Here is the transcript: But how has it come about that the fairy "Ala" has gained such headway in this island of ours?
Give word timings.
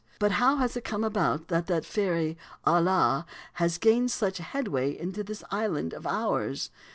But 0.17 0.31
how 0.31 0.55
has 0.55 0.75
it 0.75 0.83
come 0.83 1.03
about 1.03 1.47
that 1.49 1.67
the 1.67 1.79
fairy 1.83 2.35
"Ala" 2.65 3.23
has 3.53 3.77
gained 3.77 4.09
such 4.09 4.39
headway 4.39 4.89
in 4.93 5.11
this 5.11 5.43
island 5.51 5.93
of 5.93 6.07
ours? 6.07 6.71